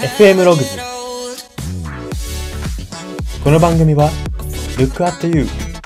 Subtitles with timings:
[0.00, 0.78] FM ログズ
[3.44, 4.08] この番組は
[4.78, 5.44] Look at You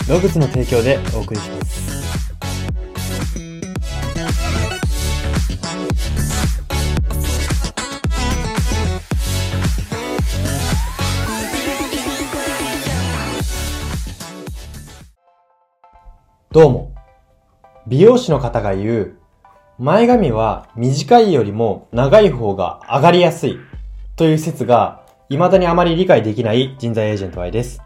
[0.08, 1.74] ログズの提供でお送りします。
[16.52, 16.94] どうも。
[17.88, 19.18] 美容師の方が言う
[19.80, 23.58] 前髪は短いよりも長い方が上がりやすい。
[24.16, 27.82] という説が未だにあまり理解できない人材エージェント Y です。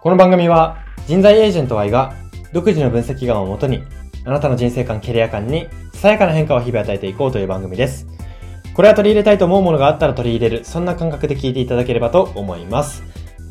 [0.00, 2.14] この番組は人材エージェント Y が
[2.54, 3.82] 独自の分析眼をもとに
[4.24, 8.06] あなたの人生観、キャリア観にさやかな変化を日々与えていこうという番組です。
[8.72, 13.02] これは取り入れたいと思うものがあったら取り入れる、そんな感覚で聞いていただければと思います。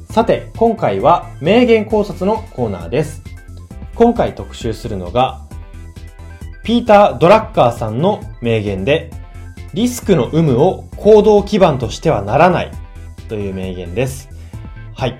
[0.10, 3.22] さて、今回は名言考察のコーナーです。
[3.94, 5.42] 今回特集するのが
[6.64, 9.12] ピーター・ドラッカーさんの名言で、
[9.74, 12.72] リスクの有無を行動基盤としてはならない
[13.30, 14.30] という名言です。
[14.94, 15.18] はい。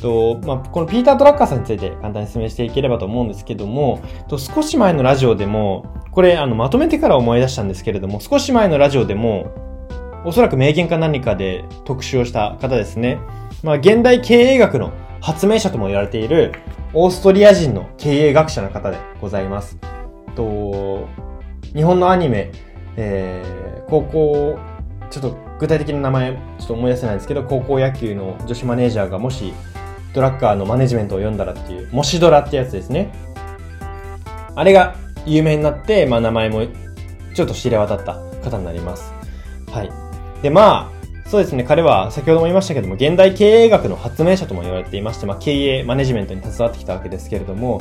[0.00, 9.52] とまあ、このピーター・ドラッカーさんについて簡単に説明していければと思うんですけども、と少し前のラジオでも、これあのまとめてから思い出したんですけれども、少し前のラジオでも、
[10.24, 13.18] おそらく名言か何かで特集をした方ですね。
[13.62, 16.52] まあ、現代経営学の発明者とも言われている
[16.92, 19.78] オーストリア人の経営学者の方でございます。
[20.34, 21.08] と、
[21.74, 22.50] 日本のアニメ、
[22.96, 24.58] えー、高校、
[25.10, 29.52] ちょっと具体的な名前、ちょっと思い出せないんですけど、高校野球の女子マネージャーがもし、
[30.14, 33.12] ドラッカーのマネジメントを読んだらっていう、もしドラってやつですね。
[34.54, 34.94] あれが
[35.26, 36.66] 有名になって、まあ名前も
[37.34, 39.12] ちょっと知れ渡った方になります。
[39.70, 39.90] はい。
[40.42, 47.80] で、まあ、そうですね、彼は先ほども言いましたけども、現代経営学の発明者とも言われていまして、まあ経営、マネジメントに携わってきたわけですけれども、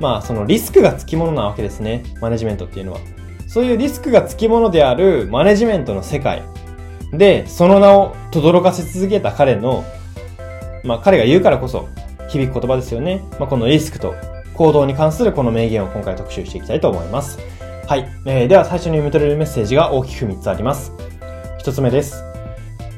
[0.00, 2.02] まあそのリスクがつきものなわけですね。
[2.20, 2.98] マネジメントっていうのは。
[3.46, 6.42] そういうリスクがつきものであるマネジメントの世界
[7.12, 9.84] で、その名を轟かせ続けた彼の、
[10.82, 11.88] まあ彼が言うからこそ
[12.28, 13.22] 響く言葉ですよね。
[13.38, 14.14] まあこのリスクと
[14.54, 17.38] 行動に関するこの名言を今回特集していきたいと思います。
[17.86, 18.08] はい。
[18.26, 20.92] えー、では最初に読み取れるメッセージが大きく3つあります。
[21.62, 22.24] 1つ目です。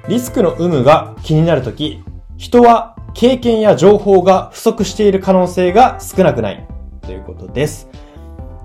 [0.09, 2.03] リスクの有無が気になるとき、
[2.37, 6.66] 人は経験や情報が不足している可能性が少なくない。
[7.03, 7.88] ということです。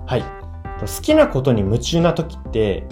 [0.06, 0.41] はい。
[0.86, 2.86] 好きなことに夢中な時って、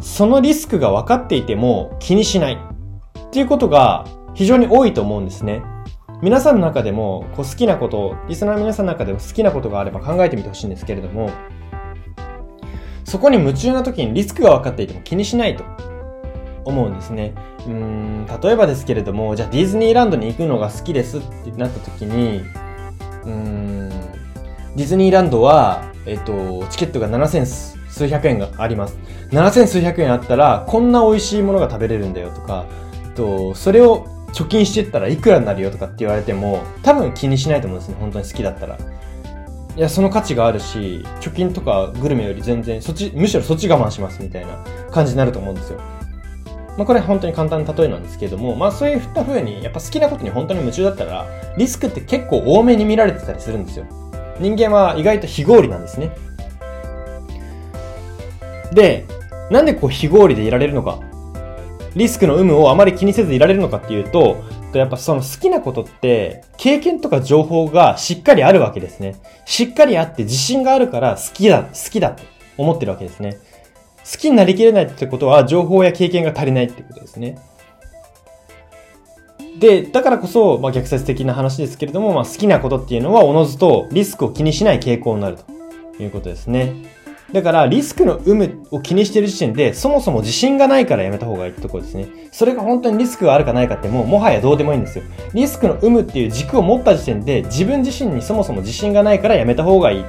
[0.00, 5.62] そのリスクが分かっていても気にしないっていうことが非常に多いと思うんですね。
[6.22, 11.30] 皆さんの中でもこう好きなこと、リスナーの皆さんの中でも好きなことがあれば考えてみてほしいんですけれども、
[13.04, 15.64] そこに夢中な時にリスクが分かっていても気にしないと
[16.64, 17.34] 思うんですね。
[17.66, 22.42] うん、例えばですけれども、じゃあディズニーランドに行くのが好きですってなった時に、
[23.24, 23.90] うーん、
[24.76, 27.46] ディズニーランドは、えっと、チケットが7000
[27.88, 28.98] 数百円があります。
[29.30, 32.66] 7000数百円あったら、こんな美味しいものが食べれるんだよとか、
[33.14, 34.04] と、それを
[34.34, 37.96] 貯金してったらいくらになるよとかって言われても、多分気にしないと思うんですね。
[37.98, 38.76] 本当に好きだったら。
[38.76, 45.80] いや、その価値があるし、貯金とかグルメより全然、そっち、むしろそっち我慢しますみたいな感じになると思うんですよ。
[46.76, 51.26] まあ、これ本当に簡単な例えなんですけれども、まあそういった風に、やっぱ好きなことに本当に夢中だったら、
[51.56, 53.86] リスクって結構多めに見られてたりするんですよ。
[54.40, 56.10] 人間は意外と非合理なんですね。
[58.72, 59.06] で、
[59.50, 61.00] なんでこう非合理でいられるのか。
[61.94, 69.16] リスクの有無をあまり気にせずいられるのかっていうと、やっぱその好きなことって、経験とか情報がしっかりあるわけですね。
[69.46, 72.24] しっかりあって自信があるから好きだ、好きだって
[72.58, 73.38] 思ってるわけですね。
[74.10, 77.38] 好きになりきれないってことは情報や経験が足りないってことですね。
[79.58, 85.38] で、だからこそ、まあ、逆説的な話ですけれども、まあ、好きなことっていうのは、おのずとリスクを気にしない傾向になる
[85.96, 86.74] ということですね。
[87.32, 92.06] だから、リスクの有無を気にしている時点で、そもそも自信がないからやめた方がいいってところですね。
[92.30, 95.04] それが本当にリスクがあるかないかってもう、もはやどうでもいいんですよ。
[95.34, 100.04] リスクの有無っていう軸を持った時点で、自分自身にそもそも自信がないからやめた方がいい。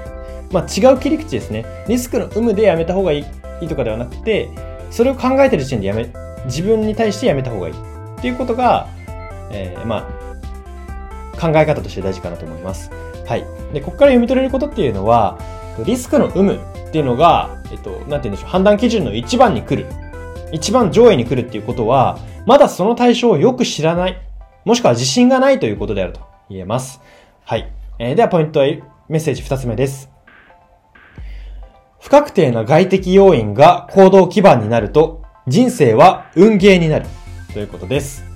[0.52, 1.66] まあ、違う切り口ですね。
[1.88, 3.26] リスクの有無でやめた方がいい
[3.62, 4.50] いいとかではなくて、
[4.92, 6.10] それを考えてる時点でやめ、
[6.46, 7.74] 自分に対してやめた方がいい。
[7.74, 8.88] っていうことが、
[9.52, 10.08] えー、ま
[11.36, 12.92] あ、考え方として大事かなと思います。
[13.26, 13.46] はい。
[13.74, 15.38] で、ここから読み取れることっていうのは、
[15.86, 19.88] リスクの有無っていうのが、えっと、なんて言うんでしょう、判断基準の一番に来る。
[20.52, 24.18] 一番上位に来るっていうことは、まだその対象をよく知らない。
[24.66, 27.02] もしくは自信がないということであると言えます。
[27.44, 27.72] はい。
[28.00, 30.10] えー、では、ポイント、メッセージ二つ目です。
[32.00, 37.06] 不確定な外的要因が行動基盤になると、人生は運ゲーになる。
[37.54, 38.27] ということです。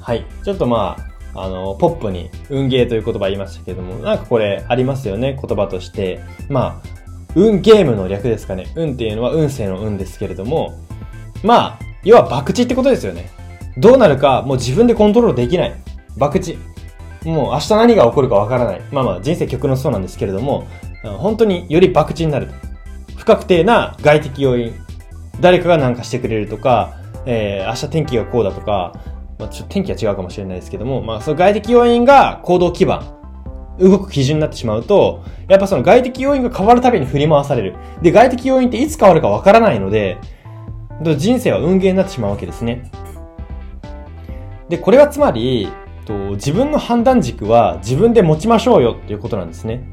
[0.00, 0.24] はい。
[0.44, 0.96] ちょっとま
[1.34, 6.20] あ、あの、ポップに運ゲーという言葉言いましたけども、なんかこれありますよね、言葉として。
[6.48, 6.88] まあ、
[7.34, 8.72] 運ゲームの略ですかね。
[8.74, 10.78] 運っていうのは運勢の運ですけれども、
[11.44, 13.30] まあ、要は博打ってことですよね。
[13.76, 15.74] どうなるかもう自分でコントロールできない。
[16.18, 16.56] 博打。
[17.24, 18.80] もう明日何が起こるかわからない。
[18.90, 20.66] まあまあ人生極論そうなんですけれども、
[21.02, 22.48] 本当により博打になる。
[23.16, 24.74] 不確定な外的要因。
[25.40, 28.94] 誰かが何かしてくれるとか、えー、明日天気がこうだとか、
[29.40, 33.02] まあ、ちょっと天気は違うかもしれないですけども、まあ、その外的要因が行動基盤、
[33.80, 37.74] 動く基準になってしまうと、やっぱその外的要因が変わるたびに振り回される。
[38.02, 40.18] で、外的要因っていつ変わるかわからないので、
[41.16, 42.90] 人生は運ゲーになってしまうわけですね。
[44.68, 45.68] で、これはつまり、
[46.06, 49.88] と自分の判断軸は自分で持ちましょうよっていうことなんですね。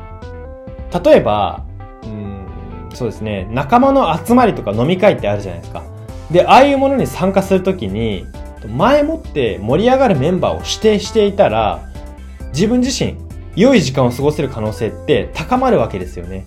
[1.03, 1.65] 例えば、
[2.03, 5.83] うん、そうですね、仲間の集まりとか飲み会ってあるじゃないですか。
[6.31, 8.25] で、ああいうものに参加するときに、
[8.67, 11.87] 前もって盛り上がるメンバーを指定していたら、
[12.53, 13.15] 自分自身、
[13.55, 16.43] 良い時間を過ごせる可能性って高まるわけですよね。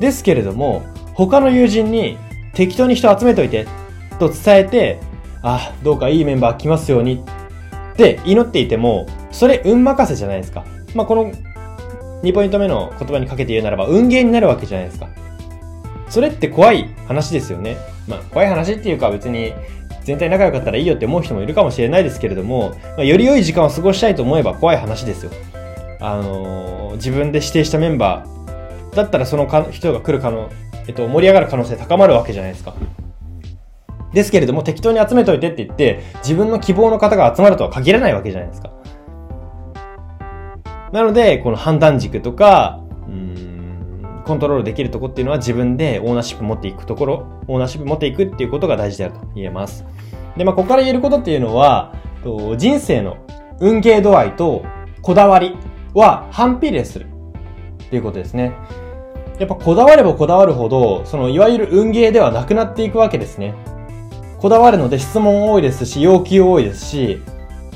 [0.00, 0.82] ですけれども、
[1.14, 2.18] 他の友人に
[2.54, 3.66] 適当に人集めといて、
[4.18, 5.00] と伝えて、
[5.42, 7.22] あ、どうかいいメンバー来ますように
[7.92, 10.64] って祈っていても、それ運任せじゃないですか。
[10.94, 11.32] まあ、この
[12.22, 15.08] 2ポイント目の言葉にかけて言うならば、運ゲーになるわけじゃないですか。
[16.08, 17.76] それって怖い話ですよね。
[18.08, 19.52] まあ、怖い話っていうか別に
[20.06, 25.32] 全体仲良かったらいいよって思う人もいるかもしれないですけれども、まあ、より良い時間を過ごしたいと思えば怖い話ですよ。
[26.00, 30.48] あのー、自分で指定したメンバーだったらそのか人が来る可能、
[30.86, 32.74] えっと、盛り上がる可能性高まるわけじゃないですか。
[34.14, 38.70] ですけれども適当に集めといてって言って自分の希望の方が集まるとは限らないわけじゃないですか。
[40.92, 43.55] なので、この判断軸とか、うん、
[44.26, 49.84] コントロールできるとこっていうのは自分でオーナーシップ持っていくところ、オーナーシップ持っていくっていうことが大事であると言えます。
[50.36, 51.94] で、まあ、ここから言えることっていうのは、
[52.56, 53.18] 人生の
[53.60, 54.64] 運ゲー度合いと
[55.00, 55.56] こだわり
[55.94, 57.06] は反比例する
[57.84, 58.52] っていうことですね。
[59.38, 63.54] やっぱこだわればこだわるほど、そのいわゆる運ゲーではなくなっていくわけですね。
[64.38, 67.20] こだわるので質問多いですし、要求多いですし、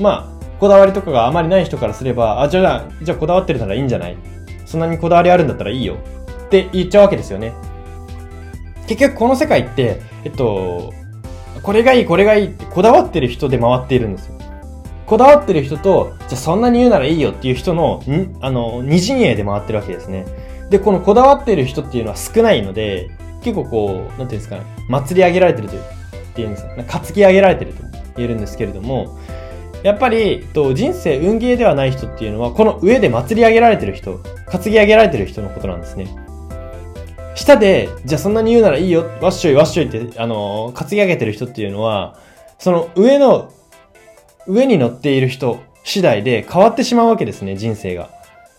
[0.00, 4.16] まあ、こだわりとかがあまりない人からすれば、あ、じゃあ、じゃあこだわってるならいいんじゃない？
[4.66, 5.96] そんなにこだわりあるんだったらいいよ。
[6.50, 7.54] って言っちゃうわけですよね。
[8.88, 10.92] 結局この世界って、えっと、
[11.62, 14.34] これがいい、これがいいってこだわってる人で回っているんですよ。
[15.06, 18.02] こだわってる人と、じゃあそんなに言うならいいよっていう人の、
[18.40, 20.26] あの、二陣営で回ってるわけですね。
[20.70, 23.10] で、このこだわってる人っていうのは少ないので、
[23.42, 25.84] 結構こう、なんていうんですかね、祭り上げられてるという、っ
[26.34, 27.82] ていうんですか、担ぎ上げられてると
[28.16, 29.18] 言えるんですけれども、
[29.82, 34.20] やっぱり、と人生運ゲーではない人っていうのは、この上で祭り上げられてる人、
[34.50, 36.06] 担ぎ上げられてる人のことなんですね。
[37.34, 42.16] 下で、じゃあそんなに言うならいいよ、わっしょいわっしょいって、あの、担ぎ上げてる人っていうのは、
[42.58, 43.52] その上の、
[44.46, 48.10] 上に乗っている人次第で変わってしまうわけですね、人生が。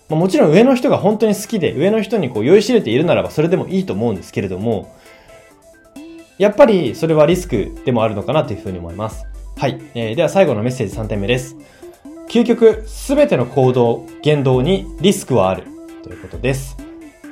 [0.09, 4.95] まあ、もちろん上の人が本当に好きで、上の人にこう酔いしれているならばそれでもいいと思うんですけれども、
[6.37, 9.25] やっぱりそれはリスクでもあるのかなというふうに思います。
[9.57, 9.79] はい。
[9.93, 11.55] えー、では最後のメッセージ3点目です。
[12.29, 15.63] 究極、すべての行動、言動にリスクはある
[16.03, 16.77] ということです。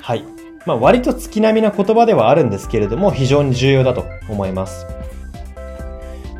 [0.00, 0.39] はい。
[0.70, 4.86] まあ、割と月並みな言葉ではあるんですけれども、非常に重要だと思います。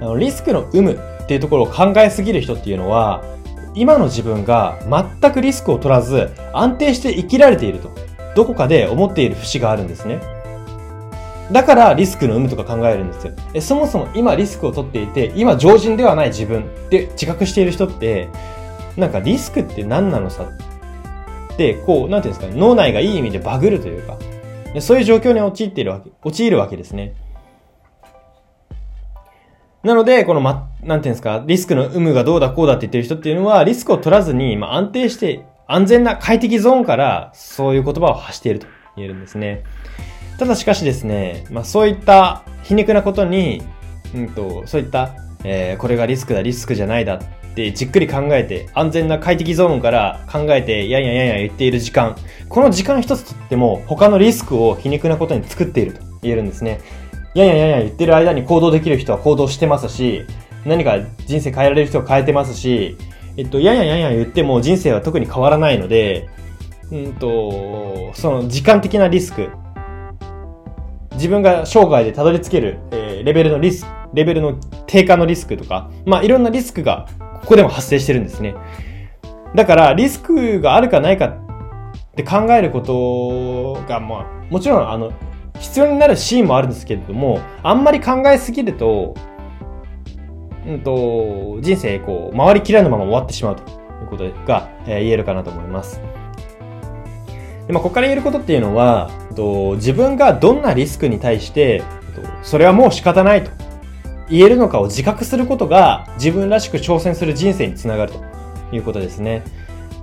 [0.00, 3.24] あのリスクの有無っていうところを考えすぎる人っていうのは、
[3.74, 7.90] 今の自分が全くリスクを取らず、安定して生きられていると、
[8.36, 10.20] どこかで思っている節があるんですね。
[11.50, 13.32] だからリスクの有無とか考えるんですよ。
[13.52, 18.28] えそもそも今リスクを取っていて、今常人ではない自分って自覚している人って、
[18.96, 20.44] なんかリスクって何なのさ
[21.52, 24.18] って、こう、なんていうんですか、脳内がいい意味でバグるというか、
[24.80, 27.14] そういう状況に陥っているわけ、陥るわけですね。
[29.82, 38.66] なので、このま、なんていうんですか、リスクの有無がどうだこうだって言ってる人っていうのは、リスクを取らずに、まあ、安定して、安全な快適ゾーンから、そういう言葉を発していると
[38.96, 39.64] 言えるんですね。
[40.38, 43.62] ただしかしですね、まあそういった皮肉なことに、
[44.14, 45.14] うんと、そういった、
[45.44, 47.20] えー、これがリスクだ、リスクじゃないだ
[47.54, 52.16] てじっくり考えて、安全な快適ゾーンから考えて、やんやんやんやん言っている時間、
[52.48, 56.80] この時間一つとっても、他のリスクを皮肉なことに作っていると言えるんですね。
[57.34, 60.24] やんやんやんやん言ってる間に行動できる人は行動してますし、
[60.64, 62.96] 何か人生変えられる人は変えてますし、
[63.36, 66.28] えっと、やんやんやんやん言っても人生は特に変わらないので、
[66.90, 69.48] うんと、その時間的なリスク、
[71.12, 77.06] 自分が生涯でたどり着ける、えー、レベルのリスク、レベルの低下のリスクとか、まあいろんなリスクが
[77.50, 78.54] こでも発生してるんですね。
[79.54, 85.12] だからリスクがあるかないかって考えることが、まあもちろんあの、
[85.58, 89.14] 必要になるシーンもあるんですけれども、あんまり考えすぎると、
[90.66, 93.66] うんと、人生こう、回りきらぬまま終わってしまうとい
[94.04, 96.00] うことが、えー、言えるかなと思います。
[97.66, 101.82] で、まあ、ここから言えることっていうのは、と自分がどんなリスクに対して、
[102.42, 103.50] それはもう仕方ないと
[104.30, 109.42] 言えるのかを自覚することが自分らしく挑戦する人生につながるということですね。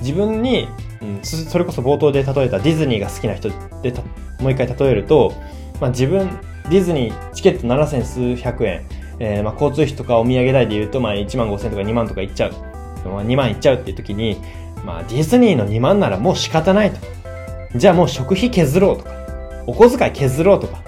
[0.01, 0.67] 自分に、
[1.01, 3.49] うん、それこそ冒頭で例えたディズニーが好きな人
[3.81, 3.93] で
[4.39, 5.33] もう一回例えると、
[5.79, 6.29] まあ、自分、
[6.69, 8.85] ディズニーチケット7千数百円、
[9.19, 12.53] えー、まあ交通費とかお土産代で言うと、まあ1万5千とか2万とかいっちゃう。
[13.05, 14.37] まあ、2万いっちゃうっていう時に、
[14.85, 16.99] まあディズニーの2万ならもう仕方ないと。
[17.75, 19.11] じゃあもう食費削ろうとか、
[19.65, 20.81] お小遣い削ろうとか、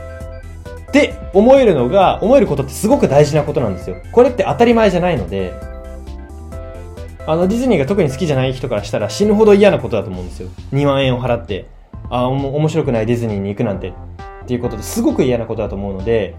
[0.89, 3.97] って思えるのが、思えることってすごく大事なことなんですよ。
[4.11, 5.53] これって当たり前じゃないので、
[7.27, 10.49] あの、ディズニーが特に好きじゃない人からしたら死ぬほど嫌なことだと思うんですよ。
[10.73, 11.67] 2万円を払って、
[12.09, 13.93] ああ、面白くないディズニーに行くなんて、っ
[14.47, 16.35] ていうことですごく嫌なことだと思うので、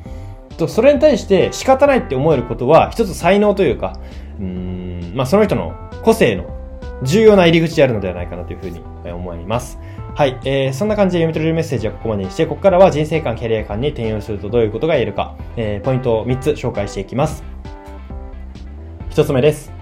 [0.61, 3.99] とそれに対して仕方ないって思えることは一つ才能というか、
[4.38, 6.45] うん、まあその人の個性の
[7.02, 8.80] 重要な入り口であるのではないかなというふうに
[9.11, 9.78] 思います。
[10.21, 10.39] はい。
[10.45, 17.43] えー、そんな感じで読み取れるメッセージはここまでにして、ここからは人生観、キャリア観に転用するとどういうことが言えるか、えー、ポイントを3つ紹介していきます。
[19.12, 19.73] 1つ目です。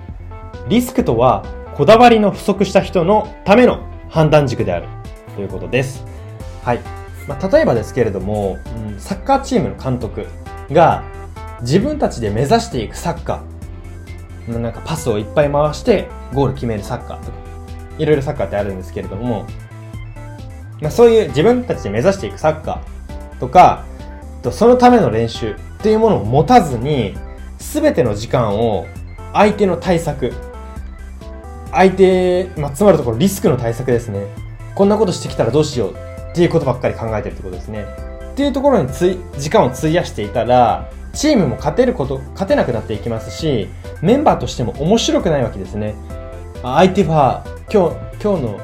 [0.68, 3.80] リスクとは、こだわりの不足した人のための
[4.10, 4.86] 判断軸である
[5.34, 6.04] ということです。
[6.62, 6.78] はい。
[7.26, 8.58] まあ、例えばですけれども、
[8.92, 10.24] うん、サッカーチームの監督
[10.70, 11.02] が
[11.62, 17.38] 自分たちで目指していくサッカー、なんかパスをいっぱい回してゴール決めるサッカーとか、
[17.98, 19.44] いろいろサッカーってあるんですけれども、
[20.80, 23.84] まあ、そういう自分たちで目指していくサッカーとか、
[24.52, 27.16] そのための練習っていうものを持たずに、
[27.58, 28.86] すべての時間を
[29.32, 30.32] 相手の対策、
[31.72, 34.26] 相手、まあ、つまるところリスクの対策ですね。
[34.74, 35.94] こんなことしてきたらどうしよう
[36.30, 37.84] っていうことばっかり考えてるってことですね。
[38.32, 43.68] っていうところについ時間を費やしていたら、チームも勝てること、勝てなくなっていきますし、
[44.00, 45.94] メンバーとしても面白くないわけですね。
[46.62, 48.58] 相手は、今日、今日の、ん？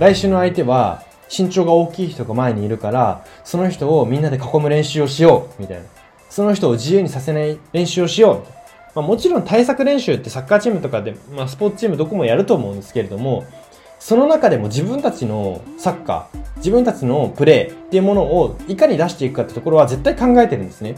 [0.00, 1.04] 来週の相手は、
[1.36, 5.84] 身長が大きい人が前にいるから、その人をみんなで囲む練習をしようみたいな。
[6.28, 8.62] その人を自由にさせない練習をしよう
[8.94, 13.44] まあ、もちろん対策練習ってサッカーチームとかで、まあ、スポーツチームどこもやると思うんですけれども、
[13.98, 20.96] その中でも自分たちのサッカー、自分たちのプレーっていうものをいかに出していくかってところは絶対考えてるんですね。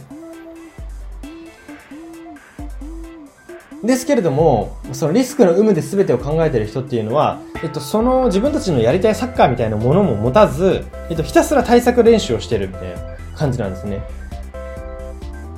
[3.85, 14.01] ですけれども、そのリスクの有無で全てを考えてる人っていうのは、えっと、その自分たちのやりたいサッカーみたいなものも持たず、えっと、ひたすら対策練習をしてるみたいな感じなんですね。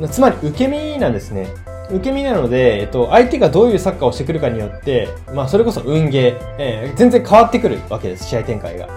[0.09, 1.47] つまり、受け身なんですね。
[1.89, 8.87] 受け身なので、えっと、相手がどういうサッカーをしてくるかによって、まあ、それこそ運ゲー、えー、全然変わってくるわけです、試合展開が。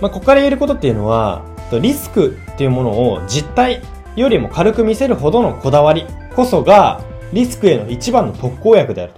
[0.00, 1.42] まあ、ここから言えることっていうのは、
[1.80, 3.80] リスクっていうものを実態
[4.16, 7.02] よりも軽く見せるほどのこだわりこそが、
[7.32, 9.12] リスクへの一番の特効薬である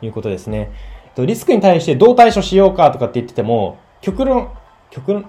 [0.00, 0.70] ということですね。
[1.16, 4.50] リスクに対してどう対処しようかとかって言ってても、極論、
[4.90, 5.28] 極論、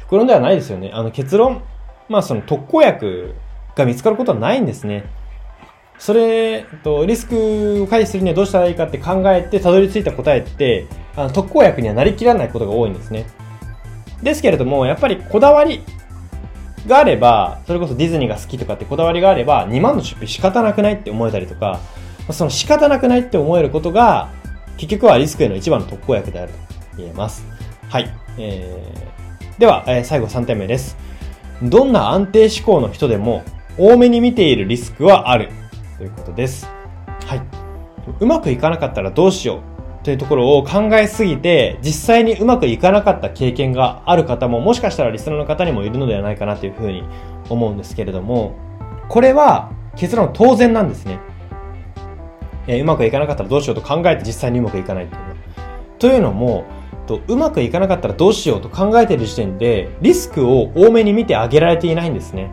[0.00, 0.90] 極論ではないですよね。
[0.92, 1.62] あの結論、
[2.08, 3.34] まあその特効薬
[3.76, 5.04] が見つかることはないんですね。
[5.98, 13.26] それと、リスクを回避するにはどうしたらいいかって考えてたどり着いた答えって、あの特効薬にはなりきらないことが多いんですね。
[14.22, 15.82] ですけれども、やっぱりこだわり
[16.86, 21.80] があれば、それこそディズニーが好きとかってこだわりがあれば、2万の出費仕方なくないって思えたりとか、
[22.30, 24.30] その仕方なくないって思えることが、
[24.76, 26.58] 結局はリスクへの一番の特効薬であると
[26.96, 27.44] 言えます。
[27.88, 28.10] はい。
[28.38, 30.96] えー、では、えー、最後3点目です。
[31.62, 33.44] どんな安定志向の人でも
[33.76, 35.50] 多めに見ているリスクはある
[35.98, 36.66] ということです。
[37.26, 37.42] はい。
[38.20, 47.04] うまくいかなかったらどうしようというところを考えすぎて、実際にうまくいかなかった経験がある方も、もしかしたらリスナーの方にもいるのではないかなというふうに
[47.48, 48.54] 思うんですけれども、
[49.08, 51.18] これは結論当然なんですね。
[52.66, 55.34] えー、うまくいかなかったらどうしようと考えて実際にうまくいかないっていうの。
[55.98, 56.64] というのも、
[57.06, 62.50] と、うまくいかなかったらどうしようと考えている時点で、リスクを多めに見てあげられていないんですね。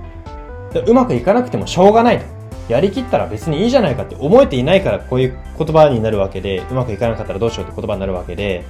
[0.85, 2.25] うまくいかなくてもしょうがないと。
[2.69, 8.65] やりきったら別にいいじゃないかって思えていないからこういう言葉になるわけで、うまくいかなかったらどうしようって言葉になるわけで、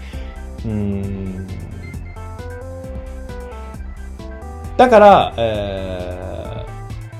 [0.66, 1.48] うーん。
[4.78, 6.66] だから、え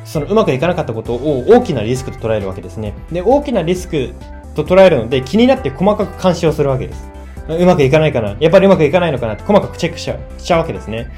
[0.04, 2.94] ー、そのうまくいかなかったことを大きなリスクと捉えるわけですね。
[3.12, 4.14] で、大きなリスク
[4.56, 7.10] と捉えるので気になって細かく監視をするわけです。
[7.50, 11.10] うまくいかないかなやっぱりうまくいかないのかなって細かくチェックしちゃうしちゃうわけですね。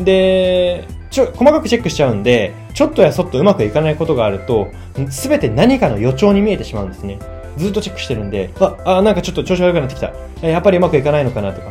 [0.00, 4.68] で、ちょ、細かくチェックしちゃうんで、ちょっとやそっとうまくいかないことがあると、
[5.10, 7.18] すべて何かの予兆に見えてしまうんですね。
[7.56, 10.12] ずっとチェックしてるんで、あ、あ、なんかちょっと調子悪くなってきた。
[10.46, 11.70] やっぱりうまくいかないのかなとか。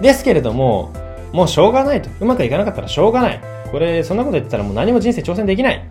[0.00, 0.90] ですけれども、
[1.32, 2.10] もうしょうがないと。
[2.20, 3.40] うまくいかなかったらしょうがない。
[3.70, 5.86] これ、そんなこと言ってたらもう何も人生挑戦できない。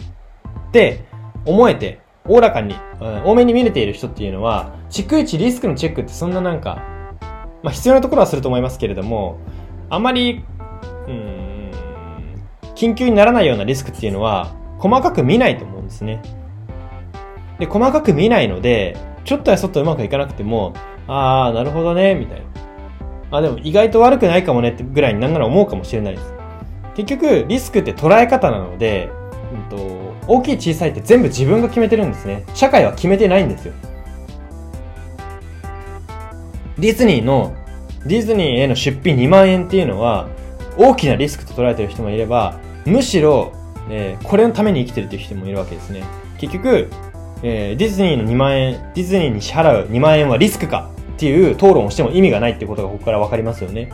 [0.70, 1.06] って
[1.46, 2.76] 思えて、おおらかに、
[3.24, 6.84] 多めに見れている人っていうのは、逐一リスクのチェックってそんななんか、
[7.64, 9.38] まあ必要なところはすると思いますけれども、
[9.90, 10.44] あまり、
[12.80, 16.22] 緊急にならないようなリスクっていうのは、細かく見ないと思うんですね。
[17.60, 18.96] で、細かく見ないので、
[19.26, 20.74] ちょっとやそっとうまくいかなくても、
[21.06, 23.38] あー、なるほどね、みたいな。
[23.38, 26.34] あ、でも意外と悪くないかもねってぐらいになんなら思うかもしれないです。
[26.96, 29.10] 結局、リスクって捉え方なので、
[29.54, 32.46] うんと、大きい小さいって全部自分が決めてるんですね。
[32.54, 33.74] 社会は決めてないんですよ。
[36.78, 37.54] ディズニーの、
[38.06, 40.30] ディズニーへの出費2万円っていうのは、
[40.78, 42.58] 大きなリスクと捉えてる人もいれば、
[42.90, 43.54] むしろ、
[43.90, 46.04] えー、これのために生きてるっていう人もいるわけですね。
[46.38, 46.90] 結局、
[47.44, 53.92] えー、ディズニーの2万円、ディズニーに支払う2万円はリスクかっていう討論をしても意味がないっていうことがここからわかりますよね。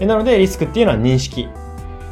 [0.00, 1.48] なので、リスクっていうのは認識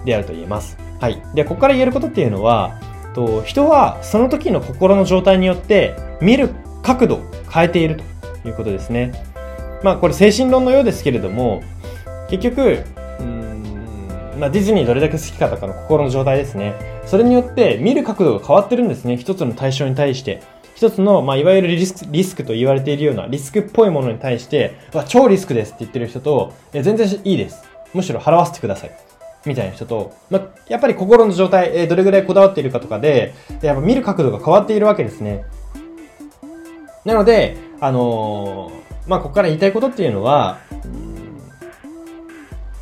[0.04, 0.76] であると言えます。
[1.00, 1.22] はい。
[1.34, 2.80] で、ここから言えることっていうのは、
[3.14, 6.50] と人はその時の心の状態によって見る
[6.82, 7.96] 角度を変えている
[8.42, 9.12] ということですね。
[9.82, 11.62] まあこれ精神論のようですけれども、
[12.28, 12.84] 結局、
[14.38, 16.74] まあ、ディズニーどれだけ好きかとかの心の状態ですね。
[17.06, 19.16] それによって見る角度が変わってるんですね。
[19.16, 20.42] 一つの対象に対して。
[20.74, 24.74] 一つの、まあ、いわゆるリスクリスクと言われているようなリスクっぽいものに対して、
[25.08, 27.64] 超リスクですって言ってる人と、全然いいです。
[27.94, 28.90] むしろ払わせてください。
[29.46, 35.44] みたいな人と、まあ、やっぱり心の状態、え、どれぐらいこだわっているかとかで、やっぱ見る角度が変わっているわけですね。
[37.06, 40.58] なので、あのー、まあ、ここから言いたいことっていうのは、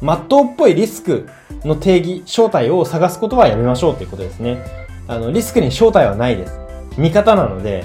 [0.01, 1.29] まっとうっぽいリスク
[1.65, 4.65] の定義、正体を探すことはやめましょうということですね。
[5.09, 6.59] あの、リスクに正体はないです。
[6.99, 7.85] 味方なので、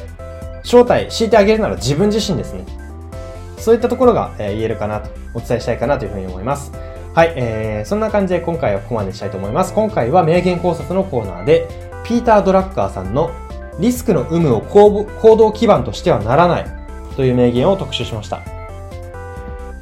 [0.63, 2.65] 正体、敷いてあげるなら自分自身ですね。
[3.57, 6.71] そういったところが、えー、言えるかなと、お伝えしたいかなというふうに思います。
[7.13, 9.74] はい、えー、そんな感じで今回はここまでしたいと思います。
[9.74, 11.67] 今回は名言考察のコーナーで、
[12.03, 13.31] ピーター・ドラッカーさんの
[13.79, 15.05] リスクの有無を行
[15.36, 16.65] 動基盤としてはならない
[17.15, 18.41] という名言を特集しました。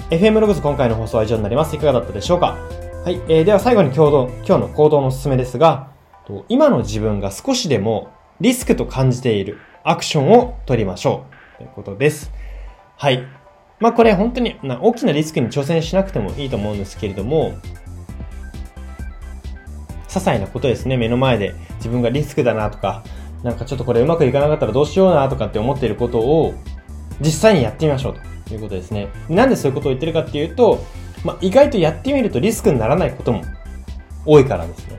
[0.10, 1.76] FM ログズ今回の放送は以上になります。
[1.76, 2.56] いかがだったでしょうか？
[3.04, 5.92] はい、えー、では最後に今日今日の行動のおすすめですが、
[6.50, 8.10] 今の自分が少しでも
[8.42, 12.32] リスクと感じているアクションを取りましょうということです。
[12.98, 13.26] はい。
[13.80, 17.54] まあこれ本当に大きなリスクに挑戦しなくてもいいと思うんですけれども、
[20.10, 23.04] 些細なことですね、目の前で自分がリスクだなとか、
[23.44, 26.56] なんかちょっとこれうまくいかなかったらどうしようなとかって思っていることを
[27.22, 29.08] 実際にやってみましょうということですね。
[29.30, 30.84] なんでそういうことを言ってるかっていうと、
[31.24, 33.42] まあ、意外とやってみるとリスクにならないことも
[34.26, 34.98] 多いからですね。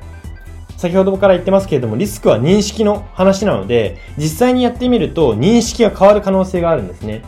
[0.77, 7.23] 先ほどから言ってますけれども、リスクは認識の話なので、実際にやってみると認識が変わる可能性があるんですね。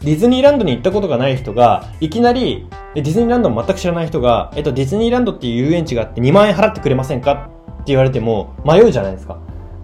[0.00, 7.50] ディズニーランドに行ったことがない人が、いきなり、ディズニーランドも全く知らない人が、えっと、ディズニーランドっていう遊園地があって2万円払ってくれませんか？
[7.72, 9.38] って言われても迷うじゃないですか。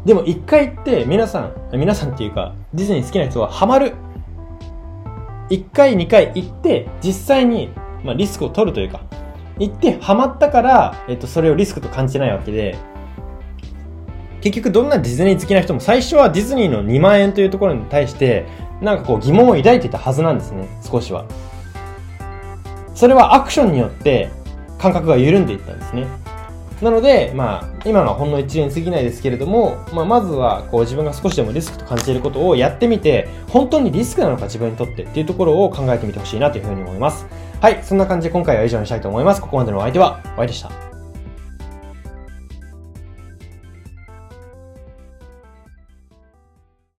[0.04, 3.94] でも一回行って皆さん、皆さんっていうか、ディズニー好きな人はハマる。
[5.50, 7.70] 一回二回行って、実際に
[8.04, 9.00] まあ、リスクを取るというか、
[9.58, 12.76] 行ってハマったから、えっと、それをリスクと感じないわけで、
[14.40, 18.46] 結局どんなディズニー好きな人も最初はディズニーの2万円というところに対して、
[18.82, 21.24] なんかこう疑問を抱いていたはずなんですね、少しは。
[22.94, 24.30] それはアクションによって
[24.78, 26.06] 感覚が緩んでいったんですね。
[26.82, 37.26] なので、まあ、今のはほんの一例に過ぎないですけれども、まあ、まずは、こう、自分が少しでもリスクと感じていることをやってみて、本当にリスクなのか自分にとってっていうところを考えてみてほしいなというふうに思います。
[37.64, 39.40] はい、そんな感じで今回は以上にしたいと思います。
[39.40, 40.93] ここまでのお相手は、ワイでした。